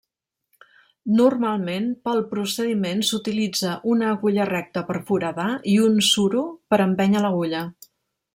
[1.17, 7.63] Normalment, pel procediment s'utilitza una agulla recta per foradar i un suro per empènyer l'agulla.